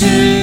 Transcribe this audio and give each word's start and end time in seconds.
to 0.00 0.39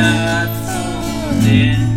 not 0.00 0.48
fooling 0.66 1.44
me. 1.44 1.89